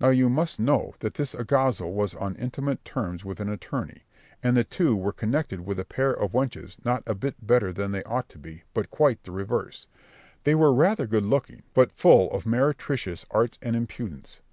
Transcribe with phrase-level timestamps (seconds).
[0.00, 4.02] Now you must know that this alguazil was on intimate terms with an attorney;
[4.42, 7.92] and the two were connected with a pair of wenches not a bit better than
[7.92, 9.86] they ought to be, but quite the reverse.
[10.42, 14.40] They were rather good looking, but full of meretricious arts and impudence.